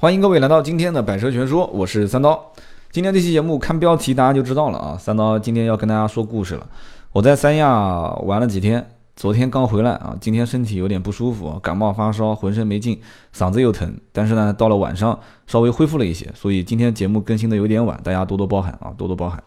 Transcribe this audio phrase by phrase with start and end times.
[0.00, 2.52] 欢迎各位来到今天的百车全说，我是三刀。
[2.92, 6.64] 今天这期节目看标题大家就知道了啊，三刀今天要跟大家说故事了。
[7.10, 13.00] 我在三亚玩了几天，昨天刚回来啊，今天身体有点不舒服，感冒发烧，浑身没劲，
[13.34, 13.92] 嗓子又疼。
[14.12, 19.42] 但是呢，到了晚上稍微恢复了一些，所以今天节目更新的有点晚，大家多多包涵啊，多多包涵。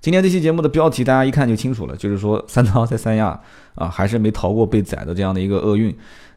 [0.00, 3.40] 今天这期节目的标题大家一看就清楚了，就是说三刀在三亚
[3.74, 5.92] 啊，还是没逃过被宰的这样的一个厄运。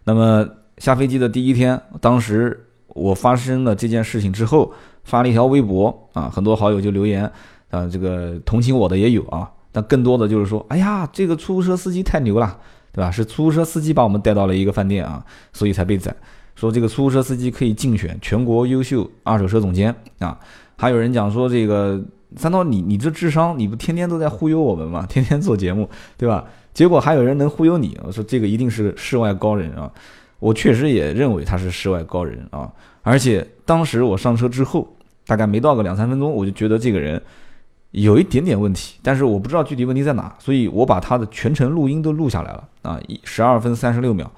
[0.05, 0.43] 那么
[0.79, 2.70] 下飞机的第一天，当时。
[2.93, 4.71] 我发生了这件事情之后，
[5.03, 7.29] 发了一条微博啊，很多好友就留言
[7.70, 12.57] 啊，这个同情我的也有啊，但更多的就是说，哎呀，这个出租车司机太牛了，
[12.91, 13.09] 对吧？
[13.09, 16.15] 是出租车司机把我们带到了一个饭店啊，所以才被宰。
[16.55, 20.39] 说这个出租车司机可以竞选全国优秀二手车总监啊，
[20.77, 21.99] 还有人讲说这个
[22.35, 25.03] 三刀，你你这智商，你不天天都在忽悠我们吗？
[25.09, 26.45] 天天做节目，对吧？
[26.71, 29.91] 结果还有人能忽悠你，我说这个一定是世外高人啊。
[30.43, 32.70] 我确实也认为他是世外高人啊，
[33.01, 34.85] 而且当时我上车之后，
[35.25, 37.21] 大概没到个两三分钟，我就觉得这个人
[37.91, 44.29] 有一点点问题，但是我不知道具体问题在哪，所以我把他的全程录音都录下来了啊，一十二分三十六秒。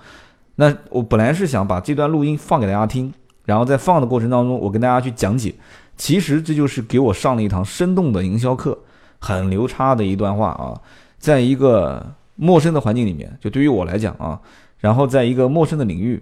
[0.57, 3.11] 那我本来是想把这段录音放给大家听，
[3.45, 5.55] 然后在放的过程当中，我跟大家去讲解，
[5.97, 8.77] 其实这就是给我上了一堂生动的营销课，
[9.17, 10.80] 很流叉的一段话啊，
[11.17, 14.39] 在一个陌生的环境里面，就对于我来讲啊。
[14.79, 16.21] 然后在一个陌生的领域，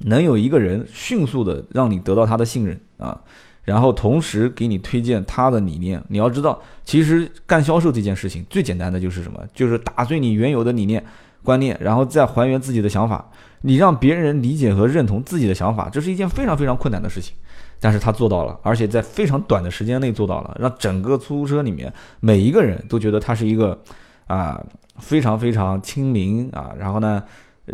[0.00, 3.20] 能有一个人迅速的让你得到他的信任啊，
[3.64, 6.02] 然后同时给你推荐他的理念。
[6.08, 9.38] 你要知道，其实干销售这件事情最简单的就是什么？
[9.54, 11.04] 就是打碎你原有的理念
[11.42, 13.30] 观念，然后再还原自己的想法。
[13.60, 17.36] 你让别人理解和认同自己的想法，这是一件非常非常困难的事情。
[17.78, 23.78] 但是他做到了，而且在非常短的时间内做到了，让整个出租车里面每一个人都觉得他是一个
[24.26, 24.62] 啊
[24.98, 27.22] 非常非常亲民啊，然后呢。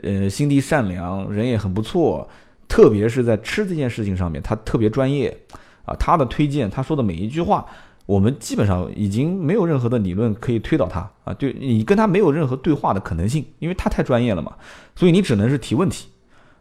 [0.02, 2.28] 呃，心地善良，人也很不错，
[2.69, 5.36] 特别是在吃这件事情上面，他特别专业
[5.84, 5.94] 啊。
[5.98, 7.64] 他的推荐，他说的每一句话，
[8.06, 11.33] 我们基本上已经没有任何的理论可以推导他啊。
[11.34, 14.55] 对你跟他没有任何对话的可能性，因为他太专业了嘛，
[14.95, 16.08] 所以你只能是提问题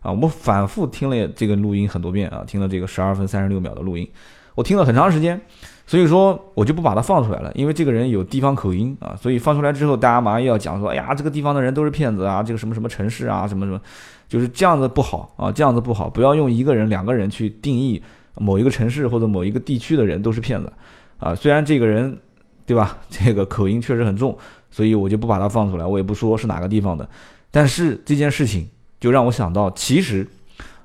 [0.01, 0.11] 啊。
[0.11, 4.09] 我们反复听了这个录音很多遍啊，听了这个十二分三十六秒的录音，
[4.55, 5.39] 我听了很长时间。
[5.87, 13.79] 所以说，我就不把它放出来了，因为这个人有地方口音啊，所以放出来之后，大家马上又要讲说，哎呀，这个地方的人都是骗子啊，这个什么什么城市啊，什么什么，
[14.27, 18.01] 就是这样子不好啊，这样子不好，不要用一个人、两个人去定义
[18.35, 20.73] 某一个城市或者某一个地区的人都是骗子
[21.19, 21.35] 啊。
[21.35, 22.17] 虽然这个人，
[22.65, 24.35] 对吧， 这个口音确实很重，
[24.71, 27.07] 所以我就不把它放出来，我也不说是哪个地方的，
[27.51, 28.67] 但是这件事情
[28.99, 30.27] 就让我想到，其实。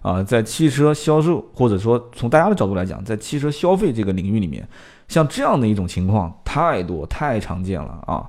[0.03, 4.67] 啊，在汽车销售，或者说从大家的角度来讲，在汽车消费这个领域里面，
[5.09, 8.25] 像这样的一种情况太多太常见了啊！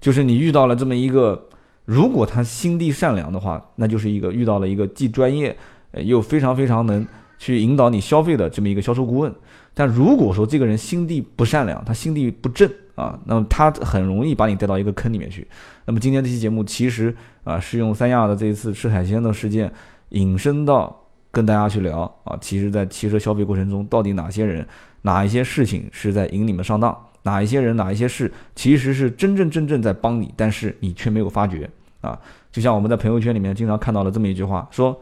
[0.00, 1.48] 就是你遇到了这么一个，
[1.84, 5.54] 如果他心地善良的话，那就是一个遇到了一个既专业
[5.92, 7.06] 又非常非常能
[7.38, 9.30] 去引导你消费的这么一个销售顾问。
[9.74, 15.46] 但如果说这个人心地不善良，他心地不正啊，那么他很容易把你带到一个坑里面去。
[15.84, 17.14] 那么今天这期节目其实
[17.44, 19.70] 啊，是用三亚的这一次吃海鲜的事件
[20.08, 20.96] 引申到。
[21.30, 24.66] 跟大家去聊啊，其实，在汽车消费过程中，到底哪些人、
[25.02, 26.96] 哪一些事情是在引你们上当？
[27.22, 31.68] 哪一些人、哪一些事，其实是真正真正在帮你，但是你却没有发觉
[32.00, 32.18] 啊？
[32.50, 34.98] 就像我们在朋友圈里面经常看到了这么一句话，说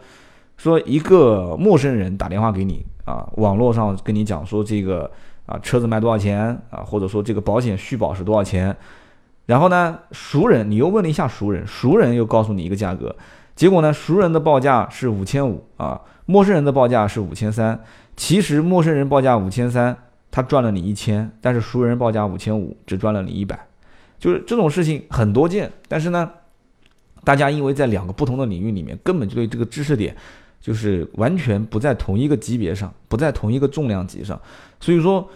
[0.56, 5.08] 说一个陌生人打电话给你啊，网络上跟你讲说这个
[5.46, 8.76] 啊车子卖多少钱啊，或者说这个保险续保是多少钱，
[9.46, 13.14] 然后呢，熟人你又问了一下熟人，熟人又告诉你一个价格，
[13.58, 16.00] 结果呢，熟人的报价是五千五啊。
[16.26, 17.82] 陌生人的报价是五千三，
[18.16, 19.96] 其实陌生人报价五千三，
[20.30, 23.58] 他赚了你一千，但是熟人报价五千五，只赚了你一百，
[24.16, 25.72] 就是这种事情很多见。
[25.88, 26.30] 但是呢，
[27.24, 30.16] 大家因为在两个不同的领域里面，根本就对这个知识点
[30.60, 34.40] 就是完全不在同一个级别上，不在同一个重量级上，
[34.78, 35.28] 所以说，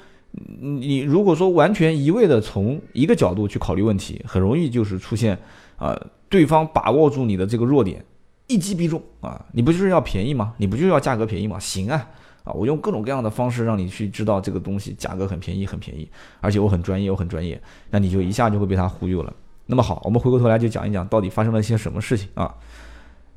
[0.60, 5.36] 你如果说完全一味的从一个角度去考虑问题，很容易就是出现
[5.76, 8.04] 啊，对方把握住你的这个弱点。
[8.52, 9.42] 一击必中啊！
[9.52, 10.52] 你不就是要便宜吗？
[10.58, 11.58] 你不就是要价格便宜吗？
[11.58, 12.06] 行啊，
[12.44, 16.06] 啊，我用各种各样的方式让你去知道这个东西价格很便宜，很便宜，
[16.40, 17.58] 而且我很专业，我很专业，
[17.90, 19.32] 那你就一下就会被他忽悠了。
[19.64, 22.54] 那么好，我们回过头来就讲一讲到底发生了一些什么事情啊？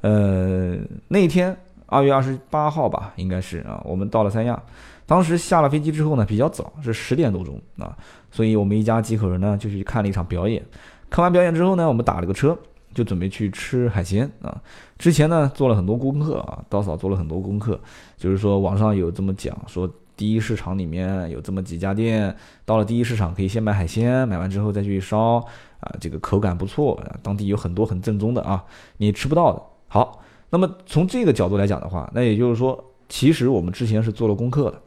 [0.01, 0.77] 呃，
[1.07, 4.61] 那一天二月二十八号吧，应该是啊，我们到了三亚，
[5.05, 7.95] 当时下了飞机之后呢，比较早，是十点多钟啊，
[8.31, 10.61] 所以我们一家几口人呢就去看了一场表演。
[11.09, 12.57] 看完表演之后呢，我们打了个车。
[12.95, 14.59] 就准备去吃海鲜啊！
[14.97, 17.79] 之前呢做了很多功课啊，刀嫂做了很多功课，
[18.17, 22.33] 就是说网上有这么讲，说第一市场里面有这么几家店，
[22.63, 25.35] 到了第一市场可以先买海鲜，买完之后再去烧
[25.81, 28.63] 啊，这个口感不错，当地有很多很正宗的啊，
[28.97, 29.61] 你吃不到的。
[29.87, 34.81] 好，那么从这个角度来讲的话，那也就是说，其实我们之前是做了功课的，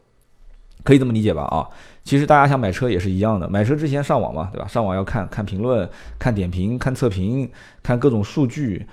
[0.89, 1.43] 可以这么理解吧？
[1.43, 1.69] 啊，
[2.03, 4.67] 其实大家想买车也是一样的，买车之前上网嘛，对吧？
[4.67, 5.87] 上网要看看评论、
[6.19, 7.47] 看点评、看测评、
[7.83, 8.87] 看各种数据，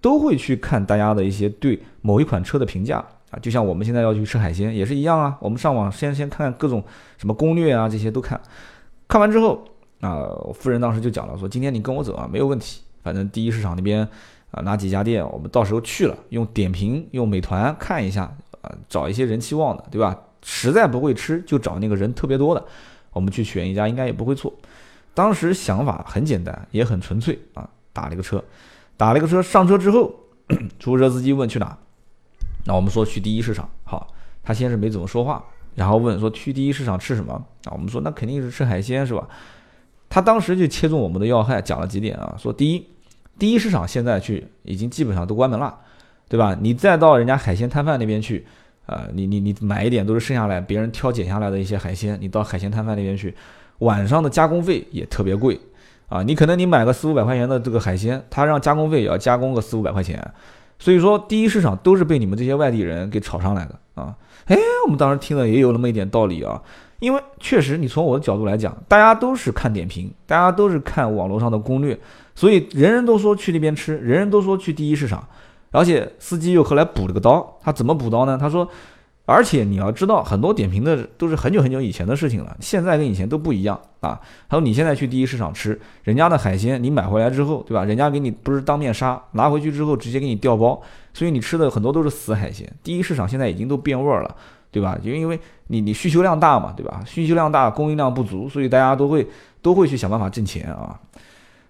[0.00, 3.04] 都会去看大家的一些对某一款车的评价。
[3.32, 6.80] 啊，就像我们现在要去吃海鲜也是一样啊，我们上网先先看各种
[7.18, 8.40] 什么攻略啊，这些都看，
[9.08, 9.64] 看完之后
[10.00, 10.22] 啊，
[10.54, 14.08] 夫人当时就讲了，说今天你跟我走啊，没有问题，反正第一市场那边
[14.52, 20.16] 啊哪几家店，我们到时候去了，用点评用美团看一下啊，找一些人气旺的，对吧？
[20.42, 22.64] 实在不会吃，就找那个人特别多的，
[23.12, 24.52] 我们去选一家应该也不会错。
[25.14, 28.42] 当时想法很简单，也很纯粹啊，打了个车，
[28.96, 30.14] 打了个车，上车之后，
[30.78, 31.76] 出租车司机问去哪？
[32.64, 34.06] 那我们说去第一市场，好，
[34.42, 35.44] 他先是没怎么说话，
[35.74, 37.34] 然后问说去第一市场吃什么
[37.64, 37.72] 啊？
[37.72, 39.28] 我们说那肯定是吃海鲜是吧？
[40.08, 42.86] 他当时就切中我们的要害，讲了几点啊，说第一，
[43.38, 45.78] 第一市场现在去已经基本上都关门了，
[46.28, 46.56] 对吧？
[46.60, 48.46] 你再到人家海鲜摊贩那边去，
[48.86, 53.34] 啊，你你你买一点都是剩下来别人挑拣下来的一些海鲜，你到海鲜摊贩那边去，
[53.78, 55.60] 晚上的加工费也特别贵，
[56.08, 60.22] 啊，你可能你买个四五百块钱的这个海鲜，他让加工费也要加工个四五百块钱。
[60.78, 64.12] 所以说，第一市场都是被你们这些外地人给炒上来的啊！
[64.46, 66.60] 哎，我们当时听了也有那么一点道理啊，
[66.98, 71.96] 因为确实，你从我的角度来讲，大家都是看点评，大家都是看网络上的攻略，
[72.34, 75.24] 所以人人都说去那边吃，人人都说去第一市场，
[75.72, 78.38] 而且司机又后来补了个刀，他怎么补刀呢？
[78.40, 78.68] 他说。
[79.24, 84.20] 而且你要知道，很多点评的都是很久很久以前的事情了，现在跟以前都不一样啊。
[84.48, 87.84] 他说你现在去第一市场吃人家的海鲜，你买回来之后，对吧？
[87.84, 90.82] 人家给你不是当面杀，拿回去之后直接给你调包，
[91.14, 92.68] 所以你吃的很多都是死海鲜。
[92.82, 94.36] 第一市场现在已经都变味儿了，
[94.72, 94.98] 对吧？
[95.02, 97.00] 就因为你你需求量大嘛，对吧？
[97.06, 99.26] 需求量大，供应量不足，所以大家都会
[99.62, 100.98] 都会去想办法挣钱啊。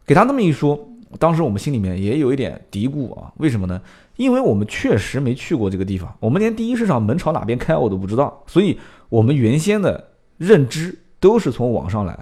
[0.07, 0.89] 给他那么一说，
[1.19, 3.81] 当时我们心里面也有一点嘀咕啊，为什么呢？
[4.17, 8.79] 因为我们确实没去过这个地方，我们连第一市场门朝哪边开我都不知道，所以
[9.09, 12.19] 我们原先的认知都是从网上来，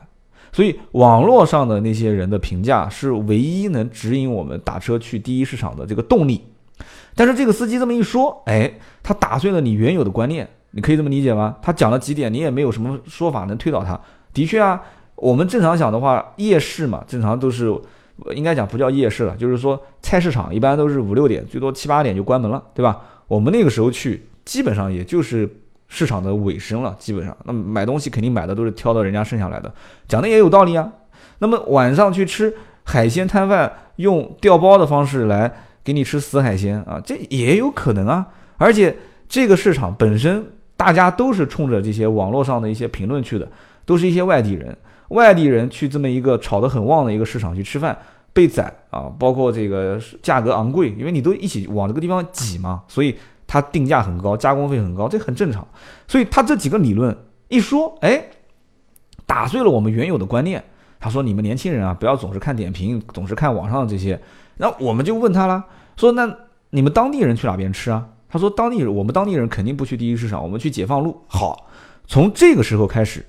[0.52, 6.42] 所以网络上的那些人的评价是唯一能指引我们打车去第一市场的这个动力。
[7.14, 8.72] 但是这个司机这么一说，哎，
[9.02, 11.56] 他打碎了你原有的观念，你可以这么理解吗？
[11.60, 14.00] 他讲了几点，你也没有什么说法能推倒他。
[14.32, 14.80] 的确啊，
[15.16, 17.76] 我们正常想的话，夜市嘛，正常都是。
[18.34, 23.00] 应该讲不叫夜市了，就是说菜市场一般都是五六点，最多七八点就关门了，对吧？
[23.26, 25.48] 我们那个时候去，基本上也就是
[25.88, 27.36] 市场的尾声了，基本上。
[27.44, 29.72] 那么买东西肯定买的都是挑到人家剩下来的，
[30.08, 30.92] 讲的也有道理啊。
[31.38, 32.52] 那么晚上去吃
[32.84, 35.52] 海鲜摊贩用调包的方式来
[35.82, 38.26] 给你吃死海鲜啊，这也有可能啊。
[38.56, 38.96] 而且
[39.28, 40.44] 这个市场本身
[40.76, 43.48] 大家都是冲着这些网络上的一些评论去的，
[43.86, 44.76] 都是一些外地人。
[45.10, 47.96] 外地人去这么一个炒得很旺的一个市场去吃饭，
[48.32, 53.16] 被宰啊，包括这个价格昂贵，因为你都一起往这个地方挤嘛，所以
[53.46, 55.66] 它定价很高，加工费很高，这很正常。
[56.08, 57.16] 所以他这几个理论
[57.48, 58.24] 一说，哎，
[59.26, 60.64] 打碎了我们原有的观念。
[61.02, 64.20] 他说：“你们年轻人啊，不要总是看点评，总是看网上的这些。”
[64.58, 65.64] 那我们就问他了，
[65.96, 66.30] 说：“那
[66.68, 71.70] 你们当地人去哪边吃啊？”他说：“当地人，我们当地人肯定不去第一市场，我们去解放路。”好，
[72.06, 73.24] 从这个时候开始。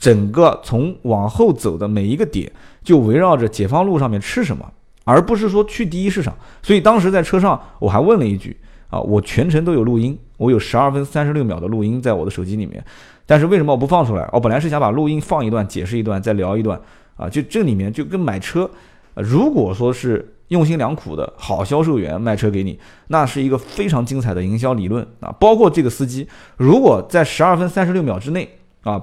[0.00, 2.50] 整个从往后走的每一个点，
[2.82, 4.66] 就围绕着解放路上面吃什么，
[5.04, 6.34] 而不是说去第一市场。
[6.62, 8.56] 所以当时在车上，我还问了一句
[8.88, 12.82] 啊，我全程都有录音，我有十二分三十六秒的录音在我的手机里面。
[13.26, 14.26] 但是为什么我不放出来？
[14.32, 16.80] 我本来是想把录音放一段，解释一段，再聊一段
[17.16, 17.28] 啊。
[17.28, 18.68] 就这里面就跟买车，
[19.14, 25.30] 如果说是用心良苦的好销售员卖车给你，那是一个非常精彩的营销理论啊。
[25.38, 26.26] 包括这个司机，
[26.56, 28.48] 如果在十二分三十六秒之内
[28.80, 28.98] 啊。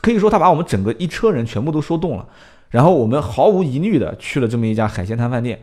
[0.00, 2.26] 可以说他把我们整个一车人全部都说动了，
[2.70, 5.60] 然后我们毫无疑虑的去了这么一家海鲜摊饭店，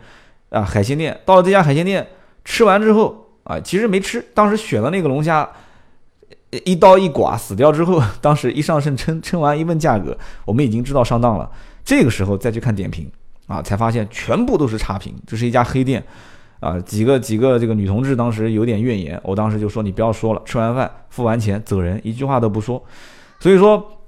[0.49, 2.05] 啊，海鲜店到了这家海鲜店
[2.43, 5.47] 吃完之后啊，其实没吃，当时选了那个龙虾，
[6.65, 11.49] 一刀一剐死掉之后，当时一上秤称 称完一问价格，我们已经知道上当了。
[11.85, 13.09] 这个时候再去看点评
[13.47, 16.03] 啊，才发现全部都是差评，这是一家黑店
[16.59, 22.83] 啊，几个几个这个女同志当时有点怨言，我当时就说你不要说了，吃完饭付完钱走人，一句话都不说。
[23.39, 23.99] 所以说。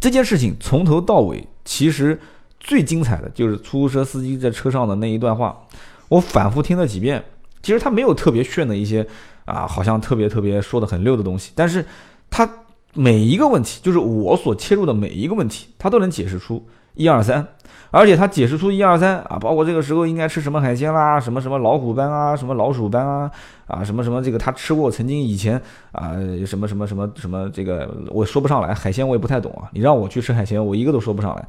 [0.00, 2.18] 这件事情从头到尾，其实
[2.60, 5.66] 最精彩的就是出租车司机在车上的那一段话，
[6.08, 7.24] 我反复听了几遍。
[7.62, 9.04] 其实他没有特别炫的一些
[9.44, 11.84] 啊，好像特别特别说的很溜的东西，但是
[12.30, 12.48] 他
[12.92, 16.64] 每一个问题，就是我所切入的每一个问题，他都能解释出
[16.96, 17.46] 一二三。
[17.92, 23.30] 而且他解释出一二三啊，包括这个时候应该吃什么海鲜啦，什么什么老虎斑啊，什么老鼠斑啊，
[23.66, 25.58] 啊什么什么这个他吃过，曾经以前
[25.92, 26.12] 啊
[26.44, 31.48] 什么什么什么什么这个我说不上来，海鲜我也不太懂啊，你让我去吃海鲜，我一个都说不上来。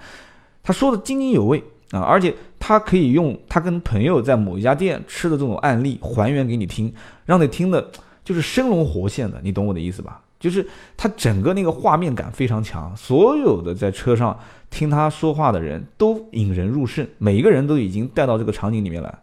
[0.63, 1.61] 他说的津津有味
[1.91, 6.93] 啊，而且他可以用他跟朋友在某一家店吃的这种案例还原给你听，
[7.25, 7.85] 让你听的
[8.23, 10.21] 就是生龙活现的，你懂我的意思吧？
[10.39, 14.37] 就是他整个那个画面感非常强，所有的在车上
[14.69, 19.19] 听他说话的人都引人入胜，每一个人都已经带到这个场景里面来，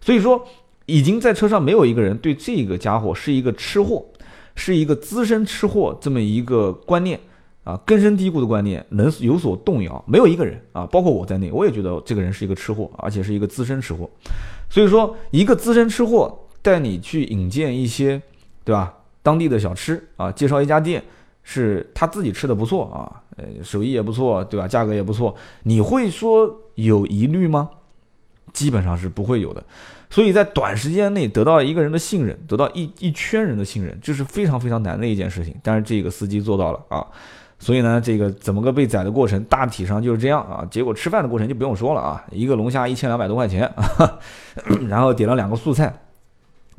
[0.00, 0.44] 所以说
[0.86, 4.04] 已经在车上没有一个人对这个家伙是一个吃货，
[4.54, 7.20] 是一个资深吃货这么一个观念
[7.64, 14.08] 啊根深蒂固的观念能有所动摇，没有一个人啊，包括我在内，我也觉得这个人是一个吃货，而且是一个资深吃货，
[14.70, 18.20] 所以说一个资深吃货带你去引荐一些，
[18.64, 18.94] 对吧？
[19.22, 21.04] 当地的小吃啊，介绍一家店，
[21.50, 24.68] 是他自己吃的不错啊，呃，手艺也不错，对吧？
[24.68, 27.70] 价格也不错，你会说有疑虑吗？
[28.52, 29.64] 基本上是不会有的。
[30.10, 35.56] 所以在短时间内得到一个人的信任，得到一一圈人的信任，这是非常非常难的一件事情。
[35.62, 37.06] 但是这个司机做到了啊，
[37.58, 40.68] 所以呢，这个怎么个被宰的过程，大体上就是这样啊。
[40.70, 44.18] 结果吃饭的过程就不用说了啊，一个龙虾一千两百多块钱啊，
[44.86, 45.98] 然后点了两个素菜。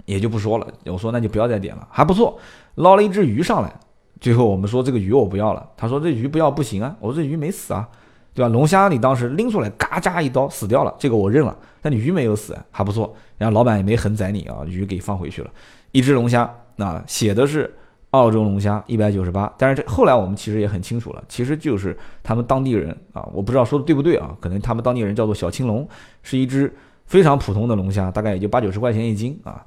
[0.05, 2.39] 也就不说了，我说那就不要再点了，还不错，
[2.75, 3.71] 捞了一只鱼上来。
[4.19, 7.87] 最后我们说这个鱼我不要了，他说这鱼不要不行啊，我说这鱼没死啊，
[8.33, 8.49] 对吧？
[8.49, 13.15] 龙虾你当时拎出来，嘎嚓一刀死掉了，这个我认了，但你鱼没有死，还不错。
[13.37, 15.49] 然后老板也没狠宰你啊，鱼给放回去了。
[15.91, 17.73] 一只龙虾，那写的是
[18.11, 25.87] 澳洲龙虾一百九十八，但是这后来我们其实也很清楚了，其实就是他们当地人啊，我不知道说的对不对啊，可能他们当地人叫做小青龙，
[26.23, 26.73] 是一只
[27.05, 29.65] 非常普通的龙虾，大概也就八九十块钱一斤啊。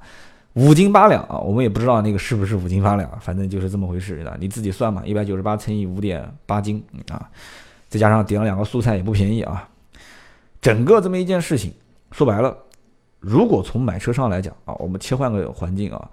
[0.53, 7.27] 五斤八两啊，我们也不知道那个是不是五斤八两，反正就是这么回事的，你自己算嘛，一百九十八乘以五点八斤啊，
[7.89, 9.67] 再加上点了两个素菜也不便宜啊。
[10.61, 11.73] 整个这么一件事情，
[12.11, 12.55] 说白了，
[13.19, 16.09] 如果从买车上来讲啊，我们切换个环境啊，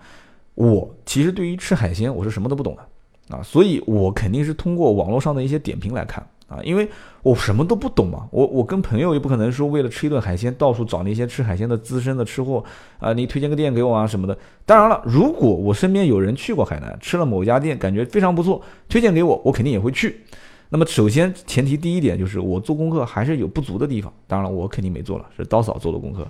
[0.54, 6.26] 我其实对于吃海鲜我是什么都不懂的啊，所以我肯定是通过网络上的一些点评来看。
[6.50, 6.88] 啊，因为
[7.22, 12.62] 我什么都不懂嘛，我我跟朋友也不可能说为了吃一顿海鲜到处找那些吃海鲜的资深的吃货
[12.98, 14.36] 啊，你推荐个店给我啊什么的。
[14.66, 20.22] 当然了，如果我身边有人去过海南，吃了某家店感觉非常不错，推荐给我，我肯定也会去。
[20.70, 26.26] 那么首先前提第一点就是我做功课还是有不足的地方，当然了，我肯定没做了，是刀嫂做的功课。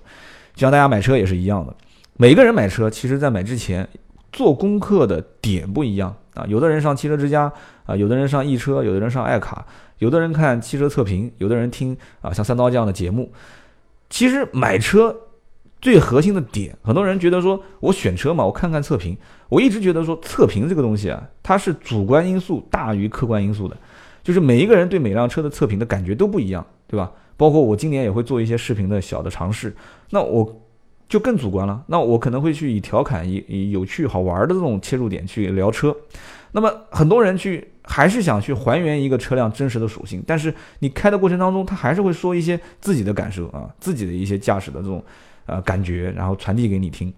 [0.54, 1.74] 就像大家买车也是一样的，
[2.18, 3.88] 每个人买车其实在买之前
[4.32, 7.50] 做功课的点不一样啊，有的人上汽车之家
[7.86, 9.64] 啊，有的人上易车，有的人上爱卡。
[10.00, 13.30] 有的人看汽车测评，有的人听啊像三刀这样的节目。
[14.08, 15.14] 其实买车
[15.80, 19.16] 最核心的点，很多人觉得说我选车嘛，我看看测评。
[19.50, 23.76] 我一直觉得说测评这个东西啊，它是主观因素大于客观因素的，
[24.22, 27.12] 就是每一个人对每辆车的测评的感觉都不一样，对吧？
[27.36, 29.74] 包括我今年也会做一些视频的小的尝试，
[30.10, 30.60] 那我
[31.08, 31.84] 就更主观了。
[31.88, 35.94] 那我可能会去以调侃、以以有趣好玩的这种切入点去聊车。
[36.52, 37.68] 那么很多人去。
[37.90, 45.02] 还是想去还原一个车辆真实的属性，但是你开的过程当中，他还是会说一些自己的感受啊，自己的一些驾驶的这种
[45.46, 47.12] 呃感觉，然后传递给你听。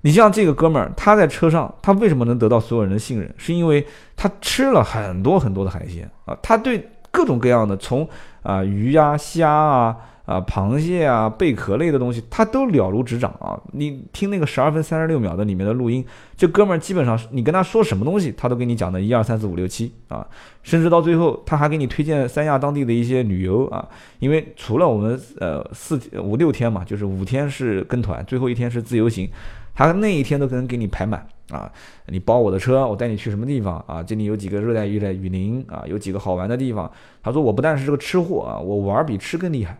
[0.00, 3.32] 你像这个哥们儿，他在车上，他为什么能得到所有人的信任？
[3.36, 8.08] 是因为他吃了很多很多的海鲜啊，他对各种各样的从
[8.42, 9.96] 啊鱼呀、虾啊。
[10.28, 13.58] 啊，螃蟹啊，贝壳类的东西，他都了如指掌啊！
[13.72, 16.04] 你听那个十二分三十六秒的里面的录音，
[16.36, 20.26] 这哥们儿基本上你跟他说什么东西，他都给你讲的一二三四五六七啊，
[20.62, 29.26] 甚至到最后他还给你推荐三亚当地的一些旅游啊，因为除了我们呃四五六天嘛，就是五天是跟团，最后一天是自由行，
[29.74, 31.72] 他那一天都可能给你排满啊！
[32.08, 34.02] 你包我的车，我带你去什么地方啊？
[34.02, 36.90] 这里有几个热带雨的雨林啊，有几个好玩的地方。
[37.22, 39.78] 他说我不但是个吃货啊，我玩比吃更厉害。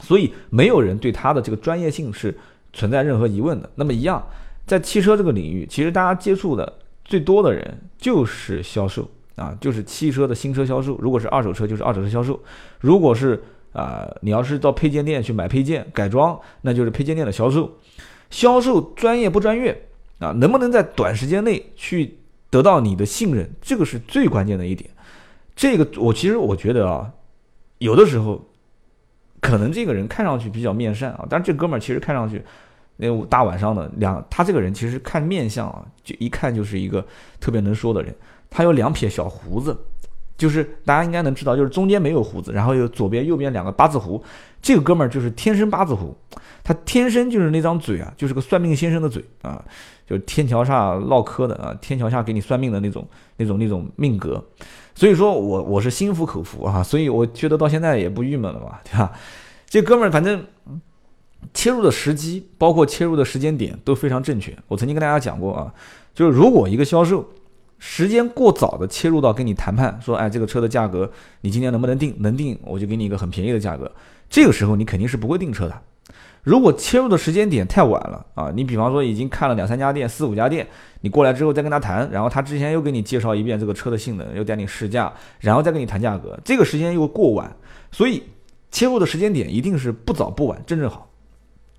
[0.00, 2.36] 所以没有人对他的这个专业性是
[2.72, 3.68] 存在任何疑问的。
[3.74, 4.24] 那么一样，
[4.66, 6.72] 在汽车这个领域，其实大家接触的
[7.04, 10.96] 最多的人就是销售啊，就是汽车的新车销售。
[10.98, 12.34] 如果是二手车，就是二手车销售；
[12.80, 17.78] 如果是啊，你要是到配件店去买配件改装，那就是配件店的销售。
[18.30, 19.88] 销售专业不专业
[20.18, 20.32] 啊？
[20.32, 22.18] 能不能在短时间内去
[22.50, 23.50] 得到你的信任？
[23.60, 24.90] 这个是最关键的一点。
[25.56, 27.10] 这个我其实我觉得啊，
[27.78, 28.47] 有的时候。
[29.48, 32.42] 可能这个人看上去比较面善啊，但是这哥们儿其实看上去，
[32.96, 37.04] 那大晚上的两，他这个人其实看面相啊，就一看就是一个
[37.40, 38.14] 特别能说的人。
[38.50, 39.76] 他有两撇小胡子，
[40.36, 44.22] 就是大家应该能知道，就是中间没有胡子，然后有左边右边两个八字胡。
[44.60, 46.14] 这个哥们儿就是天生八字胡，
[46.64, 49.64] 他天生就是那张嘴啊，就是个算命先生的嘴啊，
[50.06, 54.44] 就是天桥下唠嗑的啊，天桥下给你算命的那种那种那种命格。
[54.98, 59.12] 所以说我我是心服口服啊，所以我觉得到现在也不郁闷了嘛，对吧？
[59.68, 60.44] 这哥们儿反正
[61.54, 64.58] 切入的时机，包括切入的时间点都非常正确。
[64.66, 65.72] 我曾经跟大家讲过啊，
[66.12, 67.24] 就是如果一个销售
[67.78, 71.08] 时间过早的切入到跟你谈判，说哎这个车的价格
[71.42, 72.12] 你今天能不能定？
[72.18, 73.88] 能定我就给你一个很便宜的价格。
[74.28, 75.82] 这个时候你肯定是不会订车的。
[76.44, 80.66] 如果切入的时间点太晚了啊，你比方说已经看了两三家店、四五家店，
[81.02, 87.54] 你过来之后再跟他谈，然后他之前又给你介绍一遍这个车的性能，又带你试驾，然后再跟你谈价格，这个时间又过晚，
[87.92, 88.22] 所以
[88.70, 91.10] 切入的时间点一定是不早不晚，正正好。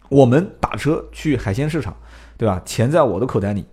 [0.10, 1.96] 我们打车去海鲜市场，
[2.38, 2.62] 对吧？
[2.64, 3.66] 钱在我的口袋里，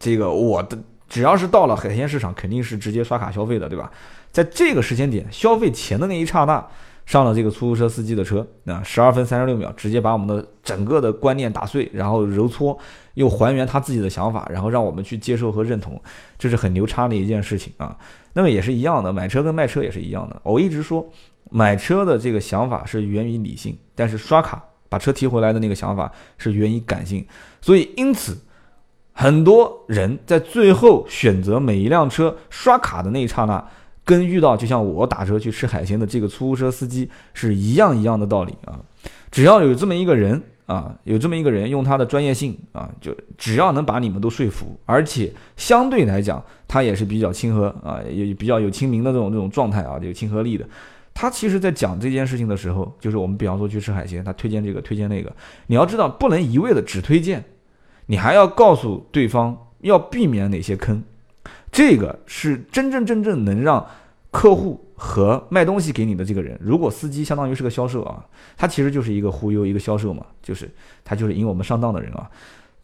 [0.00, 0.76] 这个我的
[1.08, 3.90] 只要是到了海鲜市场，肯定是直接刷卡消费的，对吧？
[4.32, 6.66] 在这个时间点消费钱的那一刹那。
[7.04, 12.78] 上了这个出租车司机的车，那十二分三十六秒，直接把我们的整个的观念打碎，然后揉搓，
[13.14, 16.00] 又还原他自己的想法，然后让我们去接受和认同，
[16.38, 17.96] 这是很牛叉的一件事情啊。
[18.34, 20.40] 那么也是一样的，买车跟卖车也是一样的。
[20.44, 21.06] 我一直说，
[21.50, 27.26] 买车的这个想法是源于理性，但是刷卡把车提回来的那个想法是源于感性。
[27.60, 28.38] 所以因此，
[29.12, 33.62] 很多人在最后选择每一辆车刷卡的那一刹那。
[34.04, 38.80] 跟遇到就像我打车去吃海鲜的这个出租车司机是一样一样的道理啊！
[39.30, 50.66] 只要有这么一个人啊，有这么一个人用他的专业性啊，就只要能把你们都说服，而且相对来讲他也是比较亲和啊，也比较有亲民的这种这种状态啊，有亲和力的。
[51.14, 55.30] 他其实在讲这件事情的时候，就是我们比方说去吃海鲜，他推荐这个推荐那个，
[55.66, 57.44] 你要知道不能一味的只推荐，
[58.06, 61.04] 你还要告诉对方要避免哪些坑。
[61.72, 63.84] 这个是真真正正能让
[64.30, 68.24] 客户和卖东西给你的这个人，如果司机相当于是个销售啊，
[68.56, 70.70] 他其实就是一个忽悠一个销售嘛，就是
[71.02, 72.30] 他就是引我们上当的人啊。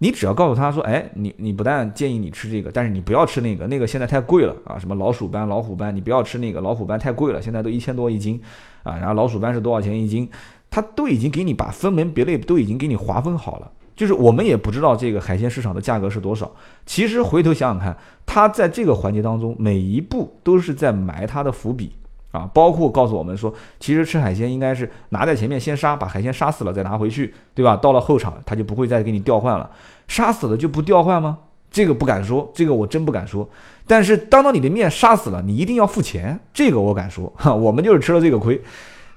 [0.01, 8.41] 你只要告诉他说，哎，你你不但建议你吃这个，但是你不要吃那个，那个现在太贵了啊，什么老鼠斑、老虎斑，你不要吃那个，老虎斑太贵了，现在都一千多一斤
[8.85, 10.29] 啊，然后老鼠斑是多少钱一斤，
[10.71, 13.73] 他都已经给你把分门别类都已经给你划分好了。
[13.99, 16.49] 就是我们也不知道这个海鲜市场的价格是多少。
[16.87, 21.91] 其实回头想想看，他在这个环节当中，每一步都是在埋他的伏笔
[22.31, 27.75] 啊，包括告诉我们说，其实吃海鲜应该是拿在前面先杀，把海鲜杀死了再拿回去，对吧？
[27.77, 29.69] 到了后场他就不会再给你调换了。
[30.07, 31.39] 杀死了就不调换吗？
[31.69, 33.51] 这个不敢说，这个我真不敢说。
[33.87, 37.33] 但是当到你的面杀死了，你一定要付钱，这个我敢说。
[37.37, 38.63] 哈，我们就是吃了这个亏。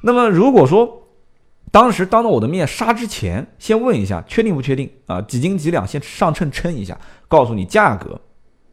[0.01, 1.00] 那么如果说，
[1.71, 5.21] 当时当着我的面杀之前，先问一下确定不确定啊？
[5.21, 5.87] 几斤几两？
[5.87, 8.19] 先上秤称一下，告诉你价格，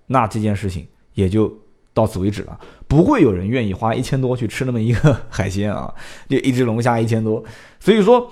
[0.06, 1.52] 那这件事情也就
[1.94, 2.58] 到此为止了。
[2.88, 5.94] 不会有人愿意花一千多去吃那么一个海鲜啊，
[6.28, 7.42] 就一只龙虾一千多。
[7.78, 8.28] 所以说，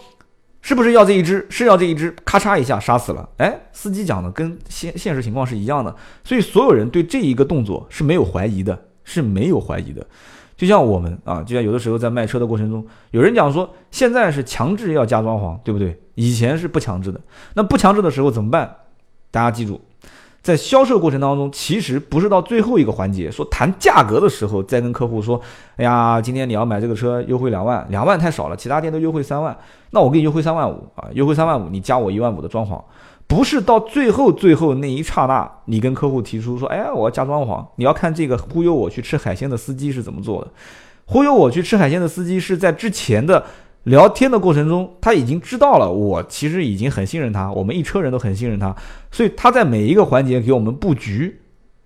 [0.62, 1.46] 是不是要这一只？
[1.48, 3.29] 是要这一只，咔嚓一下杀死了。
[3.37, 10.05] 哎，司机讲的跟现现实情况是一样的，所以所有人对这一个动作是没有怀疑的，是没有怀疑的。
[10.56, 16.00] 就像我们啊，就像有的时候在卖车的过程中，有人讲说现在是强制要加装潢，对不对？
[16.14, 17.20] 以前是不强制的。
[17.54, 18.74] 那不强制的时候怎么办？
[19.30, 19.78] 大家记住，
[20.40, 25.38] 在销售过程当中，其实不是到最后一个环节说谈价格的时候再跟客户说，
[25.76, 29.54] 哎呀，今天你要买这个车优惠两万，两万太少了，其他店都优惠三万，
[29.90, 32.82] 那我给你优惠三万五啊，优惠三万五，你加我一万五的装潢。
[33.28, 40.50] 不是到最后最后那一刹那，你跟客户提出说：“哎，我要加装潢。”你要看这个忽悠我去吃海鲜的司机是怎么做的。
[41.06, 43.44] 忽悠我去吃海鲜的司机是在之前的
[43.84, 48.74] 聊天的过程中，他已经知道了我其实已经很信任他，我们一车人都很信任他，
[49.10, 51.40] 所以他在每一个环节给我们布局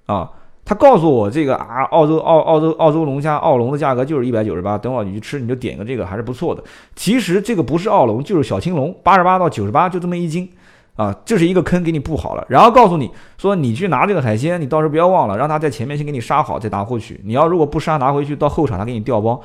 [0.07, 0.31] 啊。
[0.63, 6.63] 他告诉我这个啊，澳洲澳澳洲澳洲龙虾澳龙的价格就是一百九十八，等会儿你去吃你就点个这个还是不错的。
[6.95, 10.49] 其实这个不是澳龙，就是小青龙，八十八到九十八就这么一斤。
[10.97, 17.21] 啊，这是一个坑，给你布好了，然后告诉你说，你去拿这个海鲜，你到时候不要忘了，让他在前面先给你杀好，再拿回去。
[17.25, 19.41] 你要如果不杀，拿回去到后场他给你调包，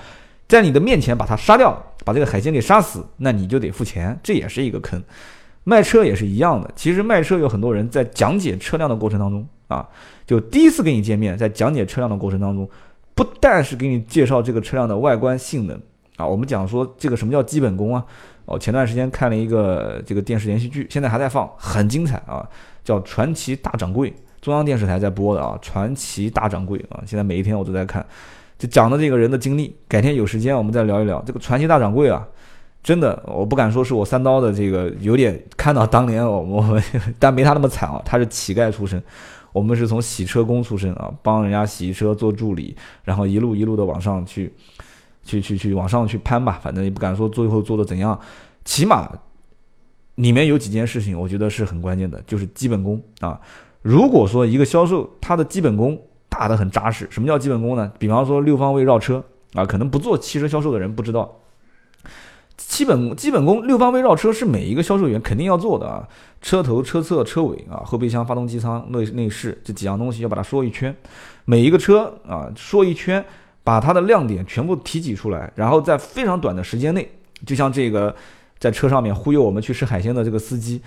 [0.47, 5.01] 在你的面前把它杀掉，把这个海鲜给杀死，那你就得付钱，这也是一个坑。
[5.63, 9.87] 卖车也是一样的，其实卖车有很多人在讲解车辆的过程当中啊，
[10.27, 12.69] 就第一次跟你见面，在讲解车辆的过程当中，
[13.15, 15.79] 不但是给你介绍这个车辆的外观性能
[16.17, 18.05] 啊，我们讲说这个什么叫基本功啊。
[18.45, 22.47] 哦，前段时间看了一个这个电视连续剧，现在还在放，很精彩啊，
[22.83, 28.05] 叫《传奇大掌柜》，中央电视台在播的啊，《传奇大掌柜》啊，现在每一天我都在看，
[28.59, 29.75] 就讲的这个人的经历。
[29.87, 32.23] 改天有时间我们再聊一聊这个《传奇大掌柜》啊，
[32.83, 36.83] 真的，我不敢说是我三刀的这个有点看到当年我我们，
[37.17, 39.01] 但没他那么惨啊，他是乞丐出身，
[39.51, 44.53] 我们是从洗车工出身啊，帮人家洗车做助理，然后一路一路的往上去。
[45.25, 48.17] 去去去往上去攀吧，反正也不敢说最后做的怎样，
[48.63, 49.11] 起码
[50.15, 53.41] 里面有几件事情，我觉得是很关键的，就是基本功啊。
[53.81, 57.91] 如果说一个销售他的基本功打得很扎实，什么叫基本功呢？
[57.99, 61.39] 比方说六方位绕车啊，可能不做汽车销售的人不知道，
[62.55, 66.07] 基本基本功六方位绕车是每一个销售员肯定要做的啊。
[66.41, 70.95] 车头、车侧、车尾啊，后备箱、发动机舱、内内饰这几样东西要把它说一圈，
[71.45, 73.25] 每一个车啊说一圈。
[73.65, 77.09] 把它的亮点全部提取出来，然后在非常短的时间内，
[77.45, 78.15] 就像这个
[78.59, 80.81] 在车上面忽悠我们去吃海鲜的这个司机，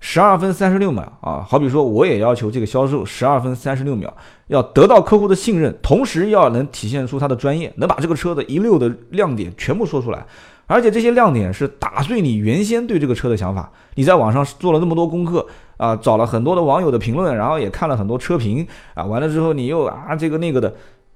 [0.00, 4.12] 十二分三十六秒啊，好比说我也要求这个销售十二分三十六秒，
[4.46, 10.26] 要得到客户的信任，同时要能体现出他的专业，能把这个车的一溜的亮点全部说出来。
[10.66, 13.70] 而且这些亮点是打碎你原先对这个车的想法。
[13.94, 20.74] 你在网上做了那么多功课啊，找了很多的网友的评论，然后也看了很多车评啊，完了之后你又啊这个那个的，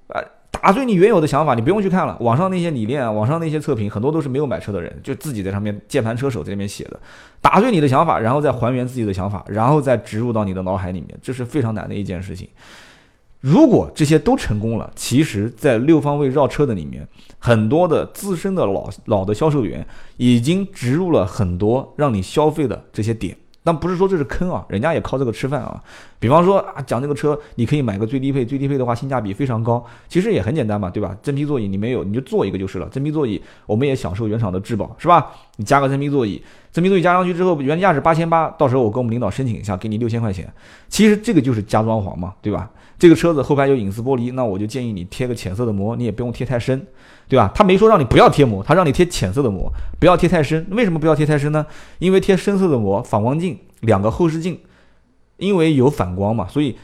[0.08, 0.20] 啊
[0.66, 2.16] 打碎你原有的想法，你不用去看了。
[2.18, 6.98] 网上那些理念啊，网上那些测评，很多都是没有买车的人，就自己在上面键盘车手在那边写的，
[7.40, 12.48] 打碎你的想法，然后再还原自己的想法，然后再植入到你的脑海里面，这是非常难的一件事情。
[13.40, 17.06] 如果这些都成功了，其实，在六方位绕车的里面，
[17.38, 23.36] 很多的资深的老老的销售员已经植入了很多让你消费的这些点。
[23.66, 25.82] 但不是说这是坑啊，人家也靠这个吃饭啊。
[26.20, 29.84] 比方说啊，讲这个车，你可以买个最低配，最低配的话性价比非常高。
[30.06, 31.16] 其实也很简单嘛，对吧？
[31.20, 32.88] 真皮座椅你没有，你就做一个就是了。
[32.90, 35.32] 真皮座椅我们也享受原厂的质保，是吧？
[35.56, 36.42] 你加个真皮座椅，
[36.72, 40.52] 真皮座椅加上去之后，原价是八千八，到时候我跟我们领导申请一下，给你六千块钱。
[40.88, 42.70] 其实这个就是加装潢嘛，对吧？
[42.98, 46.86] 这个车子后排有隐私玻璃，那我就建议你贴个浅色的膜，你也不用贴太深。
[47.28, 47.50] 对吧？
[47.52, 50.64] 他没说让你不要贴膜，他让你贴浅色的膜，不要贴太深。
[50.70, 51.66] 为什么不要贴太深呢？
[51.98, 54.60] 因为贴深色的膜，反光镜两个后视镜，
[55.38, 56.76] 因为有反光嘛，所以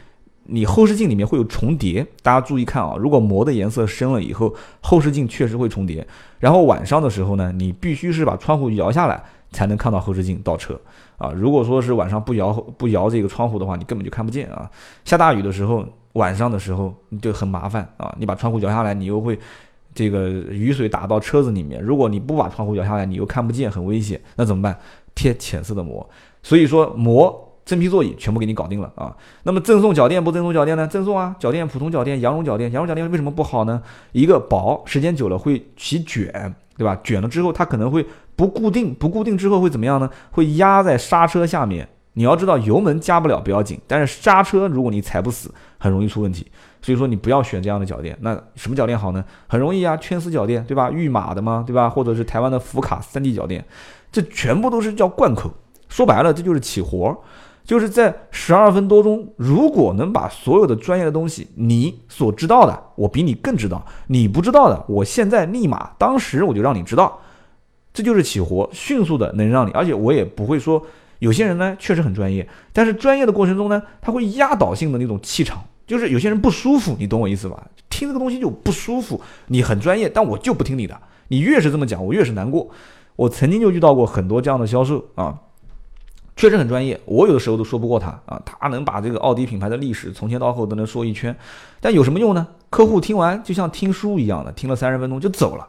[0.44, 2.06] 你后视镜里面会有重叠。
[2.22, 6.06] 大家注意看啊，如果膜的颜色深了以后，后视镜确实会重叠。
[6.38, 10.78] 然后晚上的时候呢，你必须是把窗户摇下来才能看到后视镜倒车
[11.18, 11.30] 啊。
[11.34, 14.70] 如果说是晚上不摇不摇这个窗户的话，你根本就看不见啊。
[15.04, 18.14] 下大雨的时候，晚上的时候你就很麻烦啊。
[18.18, 19.38] 你把窗户摇下来，你又会。
[19.94, 24.18] 这个雨水打到车子里面，如果你不把窗户摇下来，你又看不见，很危险。
[24.36, 24.74] 那怎么办？
[25.14, 26.08] 贴浅色的膜。
[26.42, 29.14] 所以说膜真皮座椅全部给你搞定了啊。
[29.44, 30.86] 那么赠送脚垫不赠送脚垫呢？
[30.86, 33.82] 赠送啊，脚垫普通脚垫，羊绒脚垫，羊绒脚垫为什么不好呢？
[34.12, 36.98] 一个薄，时间久了会起卷，对吧？
[37.04, 40.10] 卷了之后它可能会不固定，不固定之后会怎么样呢？
[40.30, 41.88] 会压在刹车下面。
[42.14, 46.46] 你要知道油门加不了不要紧，但是刹车如果你踩不死，很容易出问题。
[46.82, 49.24] 所以说你不要选这样的脚垫，那什么脚垫好呢？
[49.46, 50.90] 很容易啊，圈丝脚垫，对吧？
[50.90, 51.88] 御马的嘛，对吧？
[51.88, 53.64] 或者是台湾的福卡三 D 脚垫，
[54.10, 55.50] 这全部都是叫贯口。
[55.88, 57.16] 说白了，这就是起活儿，
[57.64, 67.20] 就是在十二分多钟，如果能把所有的专业的东西，你所知道的，我比你更知道；你不知道的，我现在立马当时我就让你知道，
[67.92, 70.84] 这就是起活，迅速的能让你，而且我也不会说，
[71.20, 75.62] 有些人呢确实很专业，但是专业的过程中呢，他会压倒性的那种气场。
[75.84, 77.66] 就是有些人不舒服，你懂我意思吧？
[77.90, 79.20] 听这个东西就不舒服。
[79.48, 80.98] 你很专业，但我就不听你的。
[81.28, 82.70] 你越是这么讲，我越是难过。
[83.16, 85.36] 我曾经就遇到过很多这样的销售啊，
[86.42, 87.00] 确实很专业。
[87.04, 91.32] 我有的时候都说不过他啊，他能把这个奥迪品牌的历史从前到后都能说一圈，
[91.80, 92.44] 但有什么用呢？
[92.68, 95.68] 客户听完就像听书一样的，听了三十分钟就走了，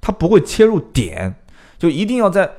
[0.00, 1.32] 他不会切入点，
[1.78, 2.50] 就一定要在。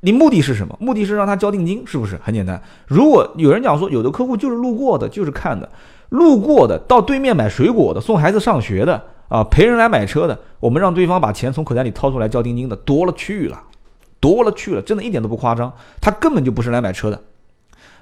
[0.00, 0.74] 你目的是什么？
[0.80, 2.62] 目的是让他交定金，是不是很简单？
[2.86, 5.68] 如果有人讲说，有的客户就是路过的，就是看的。
[6.08, 13.62] 路过的，到对面买水果的，送孩子上学的，啊，陪人来买车的，我们让对方把钱从口袋里掏出来交定金的多了去了，
[14.20, 15.72] 多了去了，真的一点都不夸张。
[16.00, 17.22] 他根本就不是来买车的，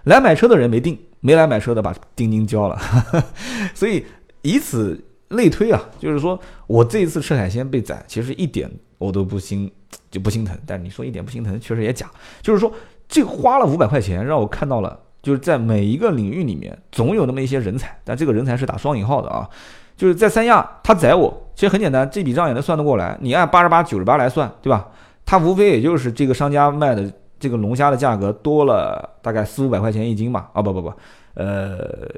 [0.04, 2.78] 来买车的人没定，没来买车的把定金交了，
[3.74, 4.04] 所以
[4.42, 9.70] 以此类推啊，就是说我这一次吃海鲜被宰，其实一点我都不心
[10.10, 10.56] 就不心疼。
[10.66, 12.10] 但你说一点不心疼，确实也假。
[12.42, 12.72] 就是说
[13.08, 15.00] 这花了五百块钱，让我看到了。
[15.22, 19.48] 就是在每一个领域里面，总有那么一些人才，但这个人才是打双引号的啊。
[19.96, 23.16] 就是在三亚，他宰我，其实很简单，这笔账也能算得过来。
[23.22, 24.86] 你按八十八、九十八来算，对吧？
[25.24, 30.50] 他无非也就是这个商家卖的这个龙虾的价格多了大概四五百块钱一斤吧。
[30.52, 30.92] 啊，不不不，
[31.34, 32.08] 呃，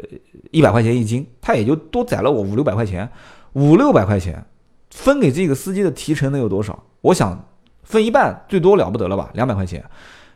[0.51, 3.09] 一百块钱一斤，他也就多宰了我五六百块钱。
[3.53, 4.45] 五六百块钱
[4.91, 6.79] 分给这个司机的提成能有多少？
[7.01, 7.49] 我想
[7.83, 9.31] 分一半，最多了不得了吧？
[9.35, 9.85] 两百块钱。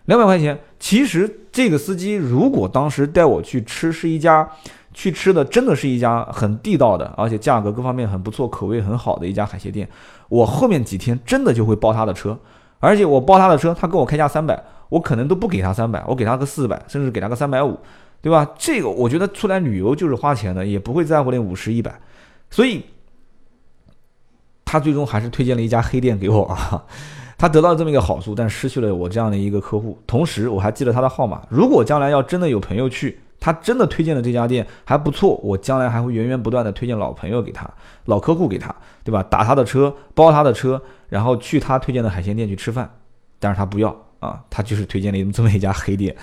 [0.07, 4.49] 两百块钱，其实这个司机如果当时带我去吃，是一家
[4.95, 9.89] 去吃的，真的是一家很地道的，而且价格各方面很不错，口味很好的一家海鲜店。
[10.29, 12.37] 我后面几天真的就会包他的车，
[12.81, 17.79] 而且我包他的车，他跟我开价三百，我可能都不给他三百，我给他个四百，甚至给他个三百五，
[18.21, 18.51] 对吧？
[18.59, 21.95] 这个我觉得出来旅游就是花钱的，也不会在乎那五十一百，
[22.51, 22.83] 所以
[24.65, 26.85] 他最终还是推荐了一家黑店给我啊。
[27.37, 29.99] 他得到这么一个好处，但失去了我这样的一个客户。
[30.07, 31.41] 同时，我还记得他的号码。
[31.49, 37.69] 如果将来要真的有朋友去，他真的推荐的这家店还不错，我将来还会源源不断的推荐老朋友给他，
[38.05, 38.73] 老客户给他，
[39.03, 39.23] 对吧？
[39.23, 42.89] 打他的车，包他的车，然后去他推荐的海鲜店去吃饭。
[43.39, 46.15] 但是他不要啊，他就是推荐了这么一家黑店。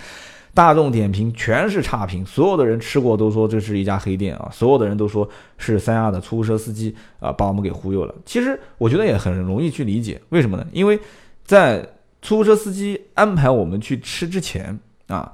[0.53, 5.27] 大众点评全是差评，所有的人吃过都说这是一家黑店啊，所有的人都说
[5.57, 8.15] 是三亚的出租车司机啊把我们给忽悠了。
[8.25, 10.65] 其实我觉得也很容易去理解，为什么呢？
[10.71, 10.99] 因为
[11.43, 11.81] 在
[12.21, 15.31] 出租车司机安排我们去吃之前啊，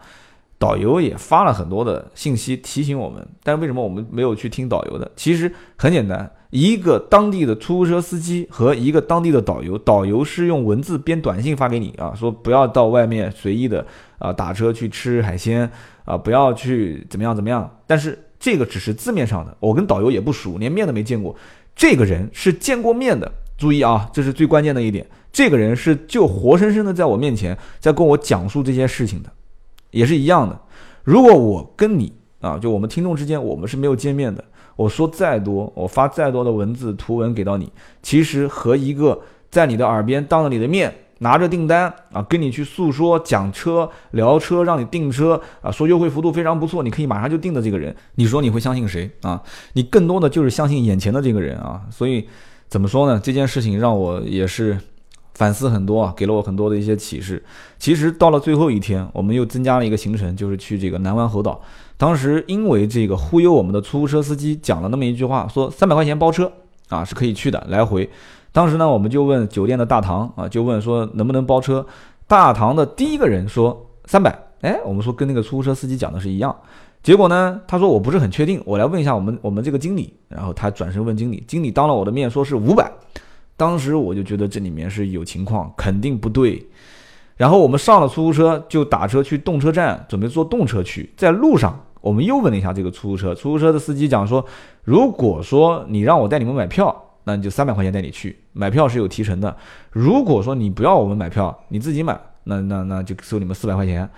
[0.63, 5.11] 导游也发了很多的信息提醒我们，但是为什么我们没有去听导游的？
[5.17, 13.85] 其实很简单，一个当地的出租车司机和一个当地的导游，导游是用文字编短信发给你啊，说不要到外面随意的
[14.19, 15.69] 啊打车去吃海鲜
[16.05, 17.69] 啊，不要去怎么样怎么样。
[17.85, 21.35] 但是这个只是字面上的，我跟导游也不熟，连面都没见过，
[21.75, 23.29] 这个人是见过面的。
[23.57, 25.05] 注意啊，这是最关键的一点。
[25.33, 29.29] 这个人是就活生生的在我面前，在跟我讲述这些事情的，
[29.93, 30.59] 也是一样的。
[31.05, 34.43] 如果我跟你啊，就我们听众之间，我们是没有见面的，
[34.75, 49.41] 我说再多，我发再多的文字图文给到你，其实和一个在你的耳边当着你的面拿着订单啊，跟你去诉说讲车聊车，让你订车啊，说优惠幅度非常不错，你可以马上就订的这个人，你说你会相信谁啊？
[49.71, 52.27] 你更多的就是相信眼前的这个人啊，所以。
[52.69, 53.21] 怎么说呢？
[53.23, 54.75] 这件事情让我也是
[55.35, 57.43] 反思很多啊，给了我很多的一些启示。
[57.79, 61.59] 其实到了最后一天，我们又增加了一个行程，就是去这个南湾猴岛。
[61.97, 66.51] 当时因为这个忽悠我们的出租车司机讲了那么一句话，说三百块钱包车
[66.89, 68.09] 啊是可以去的来回。
[68.51, 71.85] 当时呢，我们就问酒店的大堂啊，就问说能不能包车。
[72.27, 76.55] 大堂的第一个人说三百，哎，我们说跟那个出租车司机讲的是一样。
[77.01, 77.59] 结果呢？
[77.67, 80.13] 他说我不是很确定，我来问一下我们我们这个经理。
[80.29, 82.89] 然后他转身问经理，经理当了我的面说是五百。
[83.55, 86.65] 当时我就觉得这里面是有情况，肯定不对。
[87.35, 91.11] 然后我们上了出租车，就打车去动车站，准备坐动车去。
[91.15, 94.45] 在路上，我们又问了一下这个出租车，出租车的司机讲说，
[94.83, 99.55] 如果说你让我带你们买票，那你就三百块钱带你去，买票是有提成的。
[99.91, 104.09] 如果说你不要我们买票，你自己买，那那那就收你们四百块钱。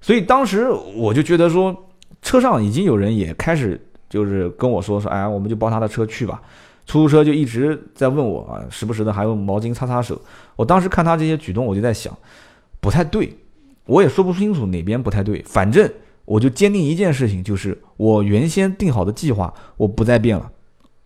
[0.00, 1.76] 所以当时我就觉得说。
[2.22, 6.42] 车上已经有人也开始就是跟我说说，哎，我们就包他的车去吧。
[6.86, 10.20] 出租车就一直在问我啊，时不时的还用毛巾擦擦手。
[10.56, 12.12] 我当时看他这些举动，我就在想，
[12.80, 13.36] 不太对。
[13.86, 15.90] 我也说不清楚哪边不太对，反正
[16.24, 20.50] 我就坚定一件事情，就是我原先定好的计划我不再变了，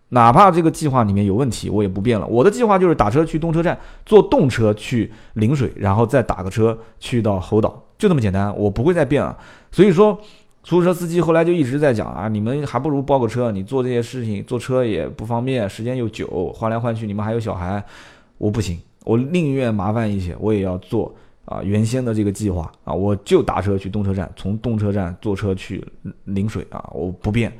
[0.09, 2.25] 哪怕这个计划里面有问题，我也不变了。
[2.27, 9.37] 我的计划就是打车去动车站，坐动车去陵水，然后再打个车去到猴岛，就这么简单，我不会再变了。
[9.71, 10.19] 所以说。
[10.65, 17.83] 出租车司机后来就一直在讲啊，你们还不如包个车，你做这些事情坐车也不方便，时间又久，换来换去，你们还有小孩，
[18.39, 21.13] 我不行，我宁愿麻烦一些，我也要做
[21.45, 25.85] 啊原先的这个计划啊，我就打车去动车站，从动车站坐车去
[26.23, 27.53] 陵水啊，我不变。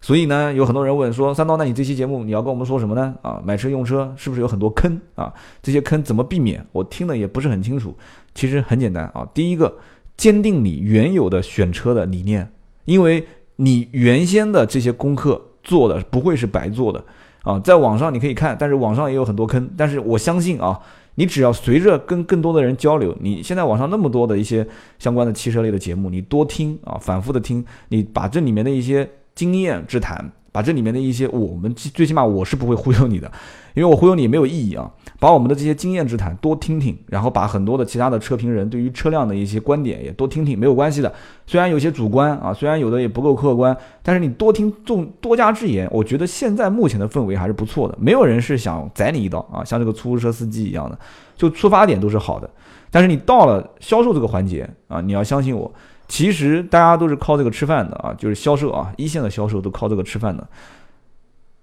[0.00, 3.14] 所以呢，有很多人问说，三刀，那你这期节目你要跟我们说什么呢？
[3.22, 5.32] 啊，买车用车是不是有很多坑啊？
[5.62, 6.66] 这些坑怎么避免？
[6.72, 7.96] 我听的也不是很清楚。
[8.34, 9.72] 其实很简单啊，第一个。
[10.18, 12.50] 坚定你原有的选车的理念，
[12.84, 13.26] 因为
[13.56, 17.02] 你原先的这些功课做的不会是白做的
[17.42, 17.58] 啊。
[17.60, 19.70] 在网上你可以看，但是网上也有很多坑。
[19.76, 20.78] 但是我相信啊，
[21.14, 24.66] 你只要随着跟更多的人交流，你现在网上那么多的一些
[24.98, 30.32] 相关的汽车类的节目，你多听啊，反复的听，你把这里面的一些经验之谈。
[30.50, 33.30] 把这里面的一些，我们最起码我是不会忽悠你的，
[33.74, 34.90] 因为我忽悠你没有意义啊。
[35.20, 41.12] 把我们的这些经验之谈多听听，然后把很多的其他的车评人对于车辆的一些观点也多听听，没有关系的。
[41.44, 47.98] 虽然有些主观啊，虽然有的也不够客观，但是你多听众多加之言，我觉得现在目前的氛围还是不错的。
[48.00, 50.96] 没有人是想宰你一刀啊，像这个出租车司机一样的，
[51.36, 52.48] 就出发点都是好的。
[52.90, 55.70] 但是你到了销售这个环节啊，你要相信我。
[56.08, 60.48] 其实大家都是靠这个吃饭的啊，就是销售啊，一线的销售都靠这个吃饭的，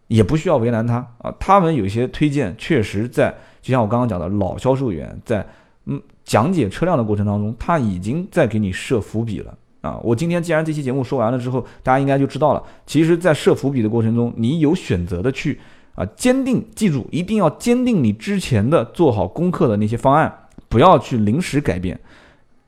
[0.07, 1.33] 也不需要为难他啊。
[1.39, 5.45] 他们有些推荐，确实在就像我刚刚讲的，老销售员在
[5.85, 9.99] 嗯讲解车辆的过程当中，他已经在给你设伏笔了啊。
[10.03, 12.63] 我今天既然这期节目说完了之后，大家应该就知道了。
[12.85, 15.59] 其实，在设伏笔的过程中，你有选择的去
[15.95, 20.31] 啊，坚定记住，一定要坚定你之前的做好功课的那些方案，
[20.69, 21.99] 不要去临时改变。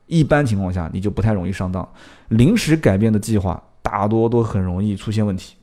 [0.08, 1.88] 一般情况下，你就不太容易上当。
[2.28, 5.54] 临时改变的计划，大多都很容易出现问题。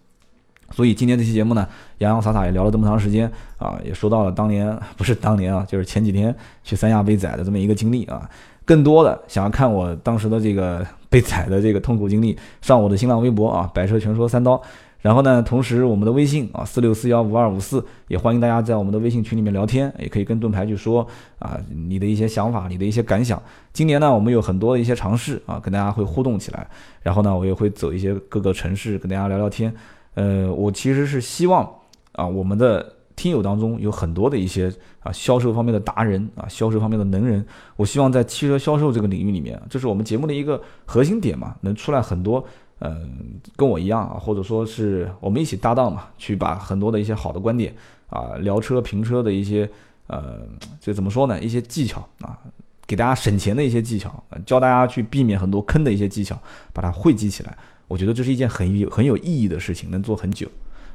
[0.72, 1.68] 所以今天这期节目呢，
[2.00, 8.30] 洋洋洒洒也聊了这么长时间啊，也说到了当年不是当年啊，就是前几天去三亚被宰的这么一个经历啊。
[8.64, 14.60] 更多的想要看我当时的这个被宰的这个痛苦经历，上我的新浪微博啊，百车全说三刀。
[15.06, 23.40] 然后呢，同时我们的微信啊，四六四幺五二五四，也欢迎大家在我们的微信群里面聊天，也可以跟盾牌去说啊，你的一些想法，你的一些感想。
[23.72, 26.68] 今年呢，我们有很多的一些尝试啊，跟大家会互动起来。
[27.04, 29.72] 然后呢，我也会走一些各个城市跟大家聊聊天。
[30.16, 31.72] 呃，我其实是希望
[32.14, 37.46] 啊，我们的听友当中有很多的一些啊销售方面的达人啊，销售方面的能人。
[37.76, 42.44] 我希望在汽车销售这个领域里面，这是我们节目的一个核心点嘛，能出来很多。
[42.80, 47.74] 嗯，跟我一样啊，或者说是我们一起搭档嘛，去把很多的一些好的观点
[48.10, 49.70] 啊，聊车评车的一些
[50.08, 50.42] 呃，
[50.80, 51.40] 这怎么说呢？
[51.40, 52.38] 一些技巧啊，
[52.86, 56.38] 给大家省钱的一些技巧，教大家去避免很多坑的一些技巧，
[56.74, 57.58] 把它汇集起来。
[57.88, 60.48] 我觉得这是一件很有很有意义的事情，能做很久。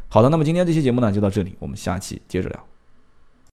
[0.08, 2.69] 好的，那么今天这期节目呢就到这里，我们下期接着聊。